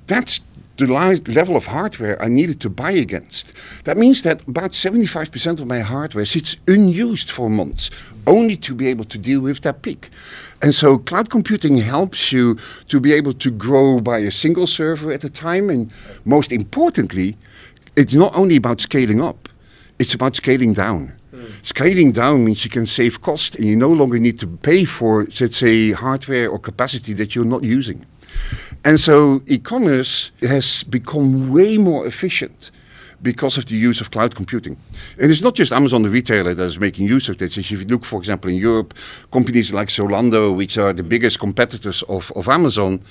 [0.07, 0.41] that's
[0.79, 3.53] the level of hardware I needed to buy against.
[3.83, 7.89] That means that about 75% of my hardware sits unused for months,
[8.25, 10.09] only to be able to deal with that peak.
[10.61, 15.11] And so cloud computing helps you to be able to grow by a single server
[15.11, 15.69] at a time.
[15.69, 15.91] And
[16.25, 17.37] most importantly,
[17.95, 19.48] it's not only about scaling up,
[19.99, 21.13] it's about scaling down.
[21.61, 25.25] Scaling down means you can save cost and you no longer need to pay for,
[25.39, 28.05] let's say, hardware or capacity that you're not using.
[28.85, 32.71] And so e-commerce has become way more efficient
[33.21, 34.77] because of the use of cloud computing.
[35.17, 37.57] And it's not just Amazon, the retailer, that is making use of this.
[37.57, 38.93] If you look, for example, in Europe,
[39.31, 43.01] companies like Zalando, which are the biggest competitors of, of Amazon,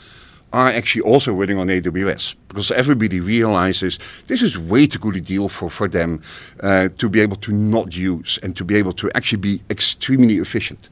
[0.52, 5.20] are actually also running on AWS because everybody realizes this is way too good a
[5.20, 6.22] deal for, for them
[6.60, 10.38] uh, to be able to not use and to be able to actually be extremely
[10.38, 10.88] efficient.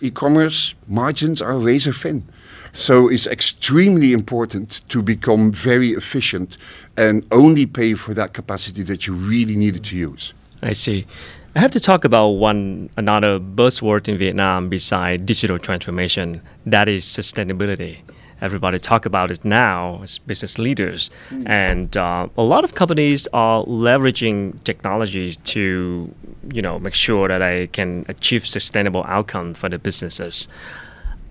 [0.00, 2.26] E-commerce margins are razor thin.
[2.72, 6.56] So it's extremely important to become very efficient
[6.96, 10.34] and only pay for that capacity that you really needed to use.
[10.62, 11.06] I see.
[11.54, 17.04] I have to talk about one another buzzword in Vietnam beside digital transformation, that is
[17.04, 17.98] sustainability
[18.44, 21.10] everybody talk about it now as business leaders.
[21.30, 21.48] Mm.
[21.48, 26.14] And uh, a lot of companies are leveraging technology to,
[26.52, 30.48] you know, make sure that they can achieve sustainable outcome for the businesses.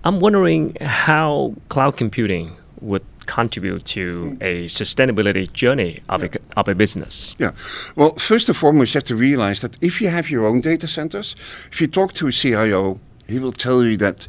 [0.02, 6.74] I'm wondering how cloud computing would contribute to a sustainability journey of, a, of a
[6.74, 7.36] business?
[7.38, 7.52] Yeah.
[7.96, 10.86] Well, first and foremost, you have to realize that if you have your own data
[10.86, 11.34] centers,
[11.72, 14.26] if you talk to a CIO, he will tell you that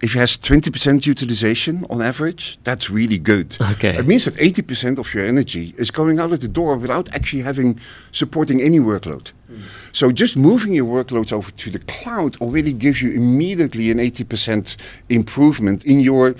[0.00, 3.56] if it has 20% utilization on average, that's really good.
[3.72, 3.96] Okay.
[3.96, 7.42] It means that 80% of your energy is going out of the door without actually
[7.42, 7.78] having
[8.12, 9.32] supporting any workload.
[9.50, 9.60] Mm.
[9.92, 14.76] So just moving your workloads over to the cloud already gives you immediately an 80%
[15.10, 16.34] improvement in your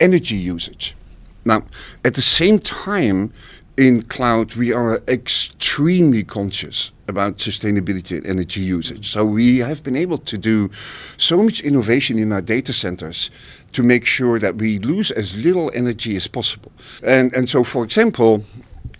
[0.00, 0.96] energy usage.
[1.44, 1.62] Now,
[2.04, 3.32] at the same time,
[3.76, 9.10] in cloud, we are extremely conscious about sustainability and energy usage.
[9.10, 10.70] So we have been able to do
[11.16, 13.30] so much innovation in our data centers
[13.72, 16.70] to make sure that we lose as little energy as possible.
[17.02, 18.44] And, and so, for example,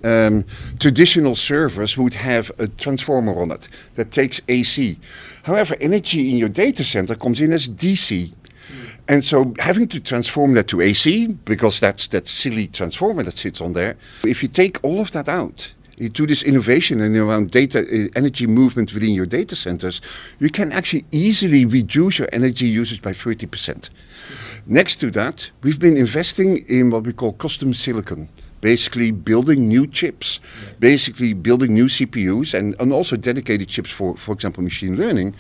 [0.05, 0.45] um,
[0.79, 4.99] traditional servers would have a transformer on it that takes AC.
[5.45, 8.33] However, energy in your data center comes in as DC.
[9.09, 13.61] And so having to transform that to AC, because that's that silly transformer that sits
[13.61, 17.51] on there, if you take all of that out, you do this innovation and around
[17.51, 20.01] data uh, energy movement within your data centers,
[20.41, 23.47] you can actually easily reduce your energy usage by 30%.
[23.47, 24.75] Mm-hmm.
[24.75, 28.29] Next to that, we've been investing in what we call custom silicon
[28.63, 30.41] basically building new chips,
[30.79, 35.35] basically building new CPUs and, and also dedicated chips for, for example, machine learning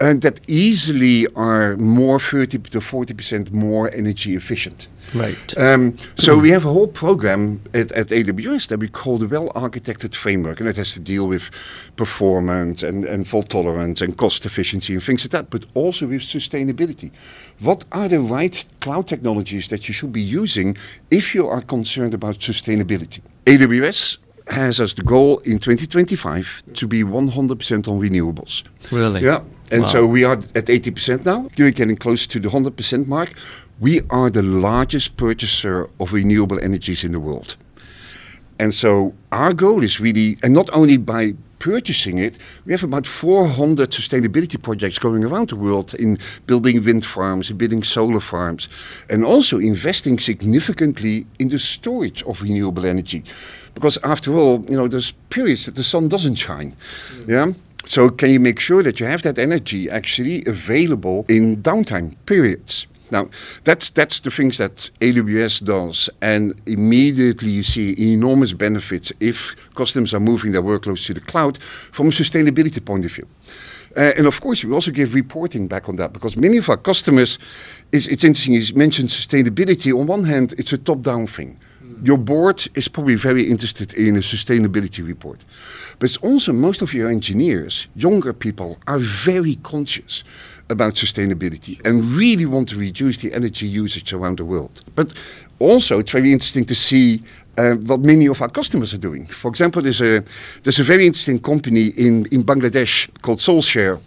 [0.00, 4.88] and that easily are more 30 to 40% more energy efficient.
[5.14, 5.56] Right.
[5.56, 10.14] Um, so we have a whole program at, at AWS that we call the well-architected
[10.14, 11.50] framework, and it has to deal with
[11.96, 16.22] performance and, and fault tolerance and cost efficiency and things like that, but also with
[16.22, 17.12] sustainability.
[17.60, 20.76] What are the right cloud technologies that you should be using
[21.10, 23.20] if you are concerned about sustainability?
[23.46, 28.62] AWS has as the goal in 2025 to be 100% on renewables.
[28.90, 29.22] Really?
[29.22, 29.42] Yeah.
[29.70, 29.88] And wow.
[29.88, 31.48] so we are at 80% now.
[31.56, 33.32] We're getting close to the 100% mark.
[33.80, 37.56] We are the largest purchaser of renewable energies in the world.
[38.58, 43.06] And so our goal is really, and not only by purchasing it, we have about
[43.06, 48.68] 400 sustainability projects going around the world in building wind farms, in building solar farms,
[49.08, 53.24] and also investing significantly in the storage of renewable energy.
[53.74, 56.76] Because after all, you know, there's periods that the sun doesn't shine.
[56.76, 57.28] Mm.
[57.28, 57.52] Yeah.
[57.86, 62.86] So can you make sure that you have that energy actually available in downtime periods?
[63.10, 63.28] Now,
[63.64, 70.14] that's that's the things that AWS does, and immediately you see enormous benefits if customers
[70.14, 73.26] are moving their workloads to the cloud from a sustainability point of view.
[73.96, 76.76] Uh, and of course, we also give reporting back on that because many of our
[76.76, 77.38] customers,
[77.92, 79.92] it's, it's interesting, you mentioned sustainability.
[79.92, 81.56] On one hand, it's a top down thing.
[81.80, 82.04] Mm.
[82.06, 85.44] Your board is probably very interested in a sustainability report.
[85.98, 90.24] But it's also most of your engineers, younger people, are very conscious
[90.70, 94.82] about sustainability and really want to reduce the energy usage around the world.
[94.94, 95.12] But
[95.58, 97.22] also, it's very interesting to see
[97.56, 99.26] uh, what many of our customers are doing.
[99.26, 100.22] For example, there's a
[100.62, 104.00] there's a very interesting company in, in Bangladesh called SOLshare.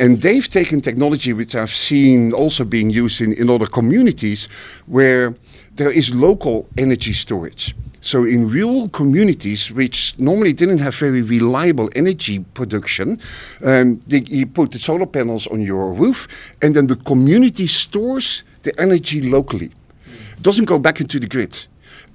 [0.00, 4.46] And they've taken technology which I've seen also being used in, in other communities
[4.86, 5.34] where
[5.74, 7.74] there is local energy storage.
[8.00, 13.20] So in rural communities, which normally didn't have very reliable energy production,
[13.64, 18.44] um, they, you put the solar panels on your roof, and then the community stores
[18.62, 19.72] the energy locally.
[20.36, 21.66] It doesn't go back into the grid.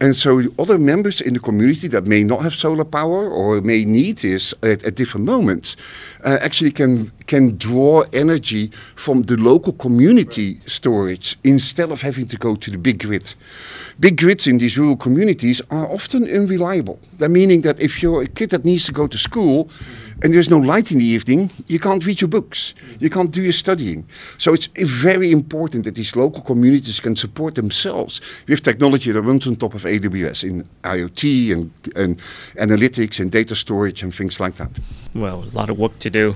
[0.04, 3.86] And so other members in the community that may not have solar power or may
[3.86, 5.78] need this at, at different moments
[6.26, 12.38] uh, actually can can draw energy from the local community storage instead of having to
[12.38, 13.34] go to the big grid.
[14.00, 17.00] Big grids in these rural communities are often unreliable.
[17.20, 19.70] That meaning that if you're a kid that needs to go to school
[20.22, 22.74] and there's no light in the evening, you can't read your books.
[23.00, 24.06] You can't do your studying.
[24.38, 29.48] So it's very important that these local communities can support themselves with technology that runs
[29.48, 32.18] on top of AWS in IoT and, and
[32.56, 34.72] analytics and data storage and things like that.
[35.14, 36.36] Well, a lot of work to do.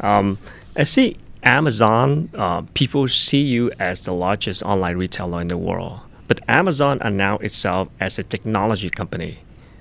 [0.00, 0.38] Um,
[0.76, 6.00] I see Amazon, uh, people see you as the largest online retailer in the world.
[6.26, 9.38] But Amazon announced itself as a technology company.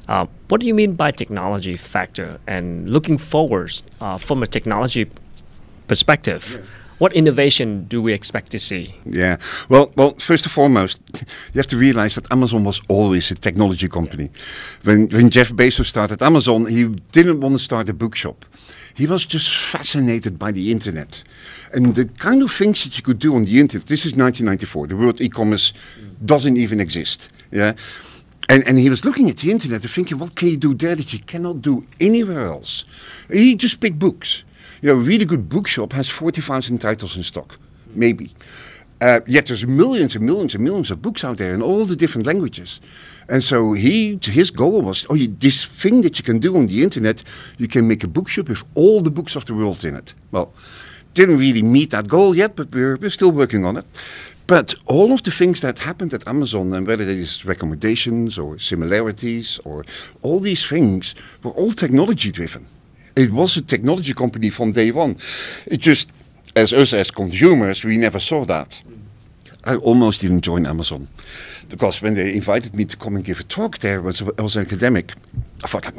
[0.07, 2.39] Uh, what do you mean by technology factor?
[2.47, 5.09] And looking forward uh, from a technology
[5.87, 6.86] perspective, yeah.
[6.99, 8.95] What innovation do we expect to see?
[9.05, 9.37] Yeah,
[9.69, 10.99] well, well, first and foremost,
[11.53, 14.23] you have to realize that Amazon was always a technology company.
[14.23, 14.31] Yeah.
[14.83, 18.45] When when Jeff Bezos started Amazon, he didn't want to start a bookshop.
[18.97, 21.23] He was just fascinated by the internet
[21.71, 23.85] and the kind of things that you could do on the internet.
[23.85, 24.87] This is 1994.
[24.87, 25.71] The word e-commerce
[26.25, 27.29] doesn't even exist.
[27.51, 27.73] Yeah.
[28.49, 30.95] And, and he was looking at the internet and thinking, what can you do there
[30.95, 32.85] that you cannot do anywhere else?
[33.31, 34.43] He just picked books.
[34.81, 37.57] You know, a really good bookshop has 40,000 titles in stock,
[37.95, 38.33] maybe.
[38.99, 41.95] Uh, yet there's millions and millions and millions of books out there in all the
[41.95, 42.79] different languages.
[43.29, 46.67] And so he, his goal was, oh, you, this thing that you can do on
[46.67, 47.23] the internet,
[47.57, 50.13] you can make a bookshop with all the books of the world in it.
[50.31, 50.53] Well,
[51.13, 53.85] didn't really meet that goal yet, but we're, we're still working on it.
[54.47, 58.57] But all of the things that happened at Amazon, and whether it is recommendations or
[58.57, 59.83] similarities or
[60.21, 62.65] all these things, were all technology driven.
[63.17, 65.17] It was a technology company from day one.
[65.65, 66.11] It just,
[66.55, 68.79] as us as consumers, we never saw that.
[69.65, 71.07] I almost didn't join Amazon
[71.67, 74.55] because when they invited me to come and give a talk there, was I was
[74.55, 75.13] an academic,
[75.63, 75.95] I thought, like,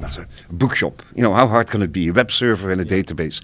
[0.00, 1.02] that's a bookshop.
[1.14, 2.08] You know, how hard can it be?
[2.08, 3.40] A web server and a database.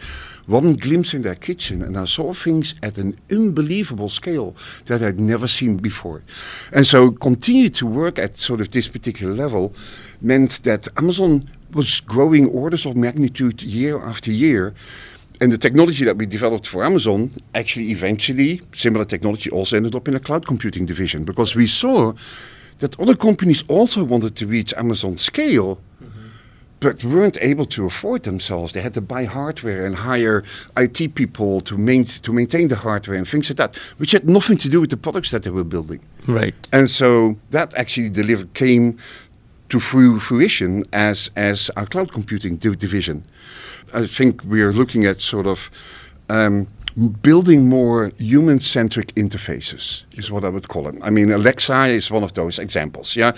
[0.48, 4.56] One glimpse in their kitchen, and I saw things at an unbelievable scale
[4.86, 6.22] that I'd never seen before.
[6.72, 9.72] And so, continue to work at sort of this particular level
[10.20, 14.74] meant that Amazon was growing orders of magnitude year after year.
[15.40, 20.06] And the technology that we developed for Amazon actually eventually, similar technology also ended up
[20.06, 22.12] in a cloud computing division because we saw
[22.78, 25.78] that other companies also wanted to reach Amazon scale
[26.82, 28.72] but weren't able to afford themselves.
[28.72, 30.42] They had to buy hardware and hire
[30.76, 34.58] IT people to, main, to maintain the hardware and things like that, which had nothing
[34.58, 36.00] to do with the products that they were building.
[36.26, 36.54] Right.
[36.72, 38.98] And so that actually delivered came
[39.72, 43.24] to fruition as as our cloud computing division.
[43.94, 45.70] I think we are looking at sort of.
[46.28, 46.66] Um,
[47.22, 50.94] building more human-centric interfaces is what I would call it.
[51.00, 53.16] I mean, Alexa is one of those examples.
[53.16, 53.32] Yeah,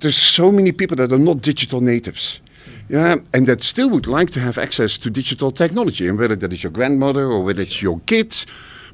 [0.00, 2.40] there's so many people that are not digital natives.
[2.88, 6.52] Yeah, and that still would like to have access to digital technology, and whether that
[6.52, 8.46] is your grandmother or whether it's your kids.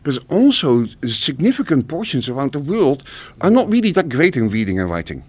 [0.02, 3.02] But also, significant portions around the world
[3.40, 5.22] are not really that great in reading and writing,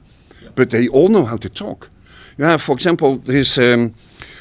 [0.57, 1.89] but they all know how to talk.
[2.37, 3.93] Yeah, for example, there's um,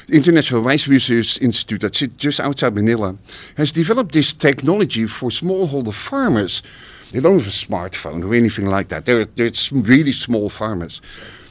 [0.09, 3.15] International Rice Research Institute that sits just outside Manila
[3.55, 6.63] has developed this technology for smallholder farmers.
[7.11, 9.05] They don't have a smartphone or anything like that.
[9.05, 11.01] They're, they're really small farmers.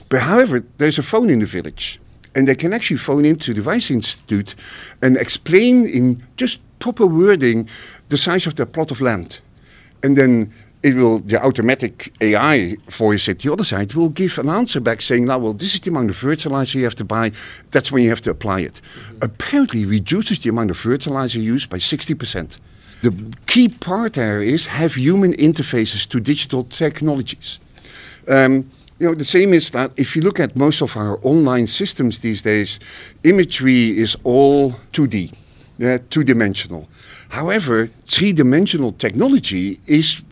[0.09, 2.01] But however, there's a phone in the village
[2.35, 4.57] and they can actually phone into the Rice Institute
[5.01, 7.69] and explain in just proper wording
[8.09, 9.41] the size of their plot of land.
[10.03, 10.53] And then
[10.87, 15.03] it will, the automatic AI voice at the other side will give an answer back
[15.03, 17.33] saying, now, well, this is the amount of fertilizer you have to buy.
[17.73, 18.75] That's when you have to apply it.
[18.75, 19.19] Mm-hmm.
[19.23, 22.59] Apparently reduces the amount of fertilizer used by 60%.
[23.03, 23.13] The
[23.47, 27.59] key part there is have human interfaces to digital technologies.
[28.29, 28.71] Um,
[29.01, 32.21] you know, the same is that if you look at most of our online systems
[32.21, 32.79] these days,
[33.25, 35.35] imagery is all 2D,
[35.79, 36.89] yeah, two dimensional.
[37.29, 40.23] However, three dimensional technology is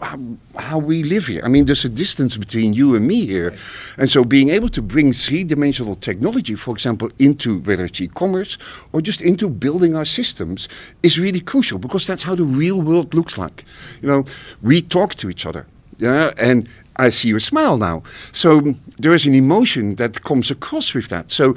[0.56, 1.42] how, we live here.
[1.44, 3.54] I mean, there's a distance between you and me here.
[3.98, 8.08] And so, being able to bring three dimensional technology, for example, into whether it's e
[8.08, 8.58] commerce
[8.92, 10.68] or just into building our systems,
[11.02, 13.64] is really crucial because that's how the real world looks like.
[14.00, 14.24] You know,
[14.62, 15.66] we talk to each other.
[15.98, 18.02] Yeah, and I see you smile now.
[18.32, 21.30] So there is an emotion that comes across with that.
[21.30, 21.54] So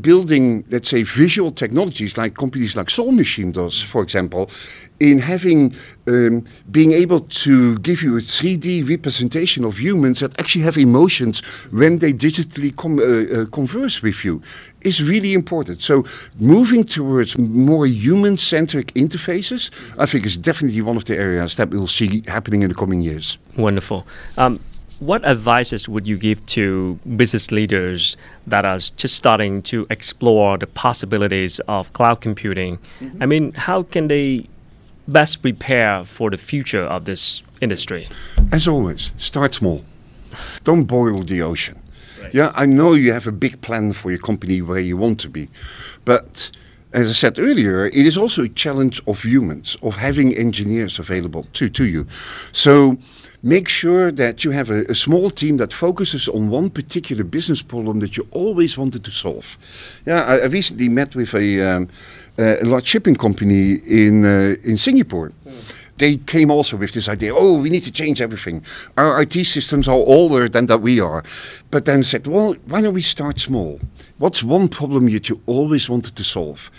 [0.00, 4.50] building, let's say, visual technologies like companies like Soul Machine does, for example,
[5.00, 5.74] in having
[6.06, 11.40] um, being able to give you a 3D representation of humans that actually have emotions
[11.70, 14.42] when they digitally com- uh, uh, converse with you
[14.82, 15.82] is really important.
[15.82, 16.04] So
[16.38, 21.86] moving towards more human-centric interfaces, I think, is definitely one of the areas that we'll
[21.86, 23.38] see happening in the coming years.
[23.56, 24.06] Wonderful.
[24.36, 24.60] Um,
[24.98, 30.66] what advices would you give to business leaders that are just starting to explore the
[30.66, 32.78] possibilities of cloud computing?
[33.00, 33.22] Mm-hmm.
[33.22, 34.46] I mean, how can they
[35.12, 38.08] best prepare for the future of this industry?
[38.52, 39.84] As always, start small.
[40.64, 41.80] Don't boil the ocean.
[42.22, 42.34] Right.
[42.34, 45.28] Yeah, I know you have a big plan for your company where you want to
[45.28, 45.48] be,
[46.04, 46.50] but
[46.92, 51.46] as I said earlier, it is also a challenge of humans, of having engineers available
[51.52, 52.06] to, to you.
[52.52, 52.98] So
[53.42, 57.62] make sure that you have a, a, small team that focuses on one particular business
[57.62, 59.56] problem that you always wanted to solve.
[60.06, 61.88] Yeah, I, I recently met with a, um,
[62.38, 65.32] a large shipping company in uh, in Singapore.
[65.46, 65.80] Mm.
[66.00, 67.34] They came also with this idea.
[67.34, 68.64] Oh, we need to change everything.
[68.96, 71.22] Our IT systems are older than that we are.
[71.70, 73.78] But then said, well, why don't we start small?
[74.16, 76.70] What's one problem that you always wanted to solve?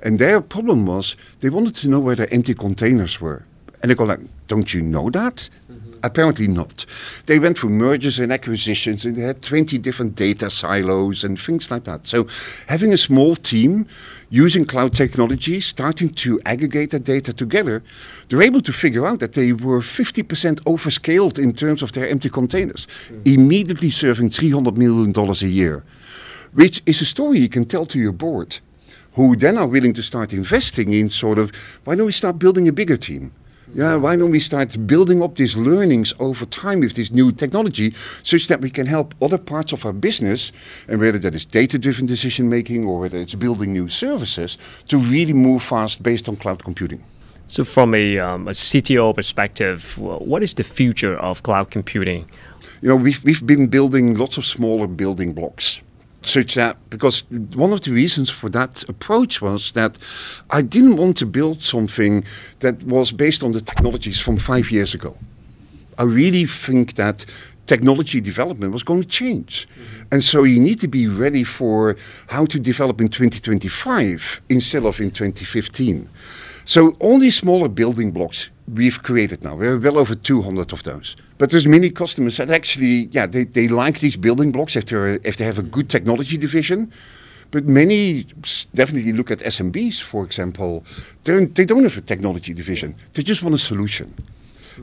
[0.00, 3.42] And their problem was they wanted to know where their empty containers were.
[3.82, 5.50] And they go like, don't you know that?
[6.02, 6.84] Apparently not.
[7.26, 11.70] They went through mergers and acquisitions and they had 20 different data silos and things
[11.70, 12.06] like that.
[12.06, 12.26] So
[12.68, 13.86] having a small team
[14.30, 17.82] using cloud technology, starting to aggregate that data together,
[18.28, 22.28] they're able to figure out that they were 50% overscaled in terms of their empty
[22.28, 23.26] containers, mm.
[23.26, 25.84] immediately serving $300 million a year,
[26.52, 28.58] which is a story you can tell to your board,
[29.14, 31.50] who then are willing to start investing in sort of,
[31.84, 33.32] why don't we start building a bigger team?
[33.74, 37.92] Yeah, why don't we start building up these learnings over time with this new technology
[38.22, 40.52] such that we can help other parts of our business,
[40.88, 44.56] and whether that is data driven decision making or whether it's building new services,
[44.88, 47.04] to really move fast based on cloud computing.
[47.46, 52.26] So, from a, um, a CTO perspective, what is the future of cloud computing?
[52.80, 55.82] You know, we've, we've been building lots of smaller building blocks
[56.22, 59.98] such that because one of the reasons for that approach was that
[60.50, 62.24] I didn't want to build something
[62.60, 65.16] that was based on the technologies from five years ago.
[65.98, 67.24] I really think that
[67.66, 69.68] technology development was going to change.
[69.68, 70.02] Mm-hmm.
[70.12, 71.96] And so you need to be ready for
[72.28, 76.08] how to develop in 2025 instead of in 2015.
[76.68, 79.56] So all these smaller building blocks we've created now.
[79.56, 81.16] We have well over 200 of those.
[81.38, 85.38] But there's many customers that actually, yeah, they, they like these building blocks if, if
[85.38, 86.92] they have a good technology division.
[87.52, 88.26] But many
[88.74, 90.84] definitely look at SMBs, for example.
[91.24, 92.96] They're, they don't have a technology division.
[93.14, 94.14] They just want a solution.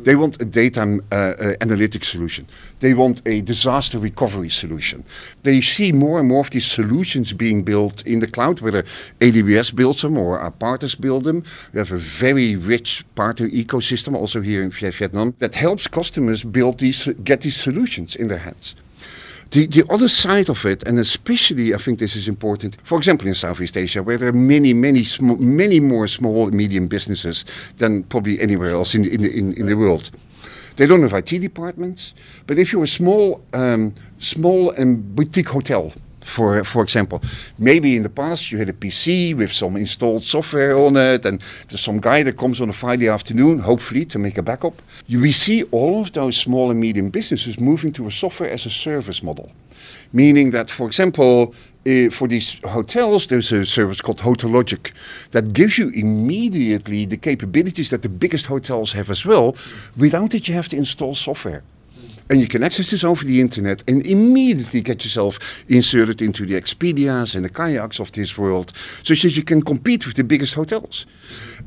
[0.03, 2.47] They want a data uh, uh, analytics solution.
[2.79, 5.03] They want a disaster recovery solution.
[5.43, 8.83] They see more and more of these solutions being built in the cloud, whether
[9.19, 11.43] AWS builds them or our partners build them.
[11.73, 16.79] We have a very rich partner ecosystem also here in Vietnam that helps customers build
[16.79, 18.75] these, get these solutions in their hands.
[19.51, 23.27] The, the other side of it, and especially I think this is important, for example,
[23.27, 27.45] in Southeast Asia, where there are many, many, sm- many more small and medium businesses
[27.77, 30.09] than probably anywhere else in, in, in, in the world.
[30.75, 32.13] They don't have IT departments,
[32.47, 35.93] but if you're a small, um, small and boutique hotel,
[36.25, 37.21] for for example,
[37.57, 41.41] maybe in the past you had a PC with some installed software on it, and
[41.69, 44.81] there's some guy that comes on a Friday afternoon, hopefully to make a backup.
[45.07, 48.65] You, we see all of those small and medium businesses moving to a software as
[48.65, 49.51] a service model,
[50.11, 51.53] meaning that, for example,
[51.87, 54.91] uh, for these hotels, there's a service called Hotelogix
[55.31, 59.55] that gives you immediately the capabilities that the biggest hotels have as well,
[59.95, 61.61] without that you have to install software.
[62.29, 66.55] And you can access this over the internet and immediately get yourself inserted into the
[66.55, 70.55] Expedias and the kayaks of this world so that you can compete with the biggest
[70.55, 71.05] hotels.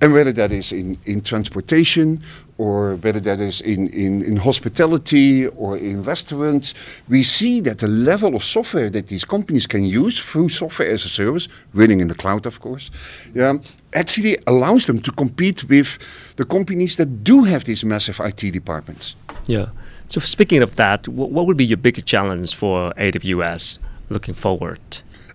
[0.00, 2.20] And whether that is in, in transportation
[2.58, 6.74] or whether that is in, in, in hospitality or in restaurants,
[7.08, 11.04] we see that the level of software that these companies can use through software as
[11.04, 12.90] a service, running in the cloud, of course,
[13.32, 13.58] yeah,
[13.94, 15.98] actually allows them to compete with
[16.34, 19.14] the companies that do have these massive IT departments.
[19.46, 19.66] Yeah.
[20.08, 23.78] So, speaking of that, what, what would be your biggest challenge for AWS
[24.08, 24.80] looking forward?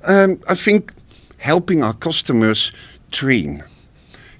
[0.03, 0.91] Um, I think
[1.37, 2.71] helping our customers
[3.11, 3.63] train.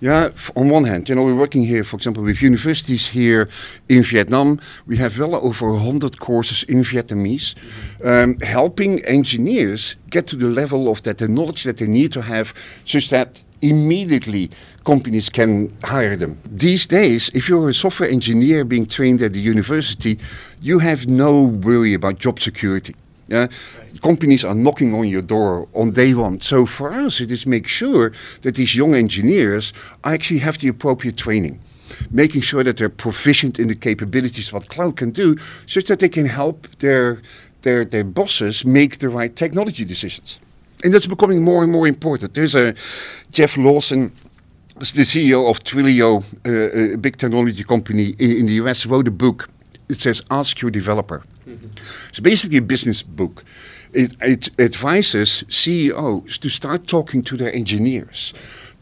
[0.02, 3.48] Yeah, on one hand, you know, we're working here, for example, with universities here
[3.88, 4.60] in Vietnam.
[4.88, 7.56] We have well over 100 courses in Vietnamese,
[8.04, 12.22] um, helping engineers get to the level of that, the knowledge that they need to
[12.24, 12.54] have,
[12.86, 14.50] such that immediately
[14.84, 16.38] companies can hire them.
[16.46, 20.20] These days, if you're a software engineer being trained at the university,
[20.62, 22.94] you have no worry about job security.
[24.02, 26.42] Companies are knocking on your door on day one.
[26.42, 28.12] So for us, it is make sure
[28.42, 31.60] that these young engineers actually have the appropriate training
[32.10, 35.38] making sure that they're proficient in the capabilities what cloud can do,
[35.68, 37.22] so that they can help their
[37.62, 40.40] their their bosses make the right technology decisions
[40.84, 42.34] and that's becoming more and more important.
[42.34, 42.74] There's a
[43.32, 44.12] Jeff Lawson,
[44.76, 49.12] the CEO of Twilio, uh, a big technology company in, in, the US, wrote a
[49.12, 49.50] book.
[49.90, 51.68] It says "Ask Your Developer." Mm-hmm.
[52.10, 53.44] It's basically a business book.
[53.94, 58.34] It, it advises CEOs to start talking to their engineers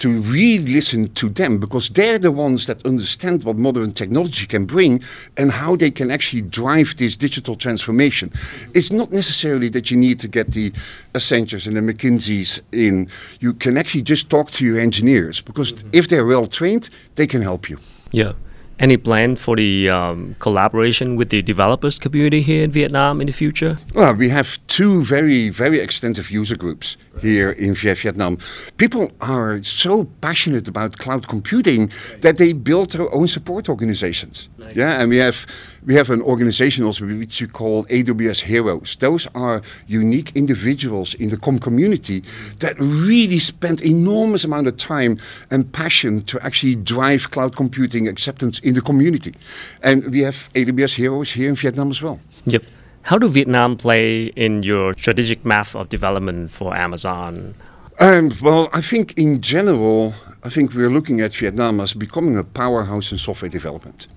[0.01, 4.65] to really listen to them because they're the ones that understand what modern technology can
[4.65, 4.99] bring
[5.37, 8.31] and how they can actually drive this digital transformation.
[8.73, 10.71] It's not necessarily that you need to get the
[11.13, 13.09] Accentures and the McKinseys in.
[13.41, 15.89] You can actually just talk to your engineers because mm-hmm.
[15.93, 17.77] if they're well trained, they can help you.
[18.11, 18.33] Yeah.
[18.81, 23.33] Any plan for the um, collaboration with the developers community here in Vietnam in the
[23.33, 23.77] future?
[23.93, 28.39] Well, we have two very, very extensive user groups here in Vietnam.
[28.77, 34.49] People are so passionate about cloud computing that they build their own support organizations.
[34.57, 34.75] Nice.
[34.75, 35.45] Yeah, and we have
[35.85, 38.95] we have an organization also which we call AWS Heroes.
[38.99, 42.23] Those are unique individuals in the com community
[42.59, 45.17] that really spend enormous amount of time
[45.49, 49.33] and passion to actually drive cloud computing acceptance in the community.
[49.81, 52.19] And we have AWS Heroes here in Vietnam as well.
[52.45, 52.63] Yep.
[53.03, 57.55] How do Vietnam play in your strategic map of development for Amazon?
[57.99, 60.13] Um, well, I think in general,
[60.43, 64.07] I think we're looking at Vietnam as becoming a powerhouse in software development.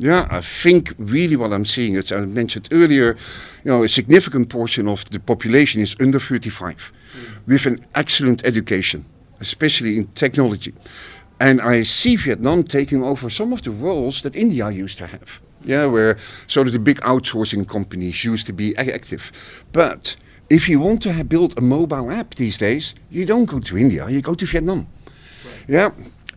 [0.00, 3.16] Yeah, I think really what I'm seeing, as I mentioned earlier,
[3.64, 7.46] you know, a significant portion of the population is under 35 mm.
[7.46, 9.04] with an excellent education,
[9.40, 10.72] especially in technology.
[11.38, 15.42] And I see Vietnam taking over some of the roles that India used to have.
[15.64, 19.30] Yeah, where sort of the big outsourcing companies used to be active.
[19.72, 20.16] But
[20.48, 23.76] if you want to have built a mobile app these days, you don't go to
[23.76, 24.86] India, you go to Vietnam.
[25.44, 25.64] Right.
[25.68, 25.90] Yeah.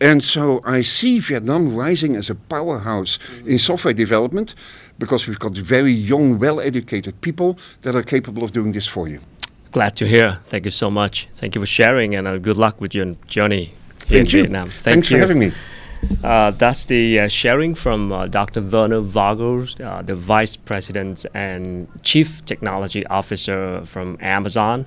[0.03, 3.51] And so I see Vietnam rising as a powerhouse mm-hmm.
[3.51, 4.53] in software development
[4.99, 9.07] because we've got very young, well educated people that are capable of doing this for
[9.07, 9.21] you.
[9.71, 10.41] Glad to hear.
[10.45, 11.29] Thank you so much.
[11.33, 13.73] Thank you for sharing and uh, good luck with your journey here
[14.07, 14.43] Thank in you.
[14.43, 14.67] Vietnam.
[14.67, 15.17] Thank Thanks you.
[15.17, 15.51] for having me.
[16.21, 18.61] Uh, that's the uh, sharing from uh, Dr.
[18.61, 24.85] Werner Vogels, uh, the Vice President and Chief Technology Officer from Amazon.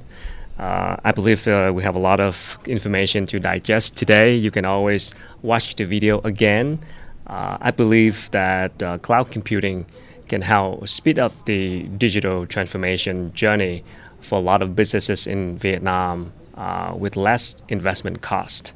[0.59, 4.35] Uh, I believe uh, we have a lot of information to digest today.
[4.35, 6.79] You can always watch the video again.
[7.29, 9.85] I believe that cloud computing
[10.29, 13.85] can help speed up the digital transformation journey
[14.21, 16.33] for a lot of businesses in Vietnam
[16.95, 18.73] with less investment cost.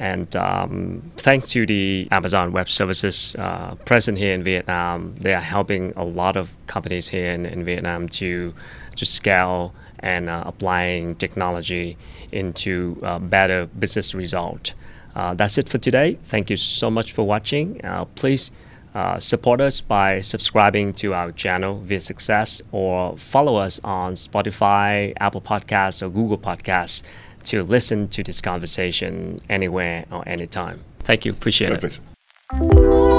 [0.00, 5.42] And um, thanks to the Amazon Web Services uh, present here in Vietnam, they are
[5.42, 8.54] helping a lot of companies here in, in Vietnam to
[8.96, 11.96] to scale and uh, applying technology
[12.32, 14.74] into uh, better business result.
[15.14, 16.18] Uh, that's it for today.
[16.22, 17.84] Thank you so much for watching.
[17.84, 18.50] Uh, please
[18.94, 25.40] uh, support us by subscribing to our channel Vietsuccess or follow us on Spotify, Apple
[25.40, 27.02] Podcasts, or Google Podcasts
[27.44, 30.82] to listen to this conversation anywhere or anytime.
[31.00, 31.32] Thank you.
[31.32, 31.72] Appreciate
[32.52, 33.09] it.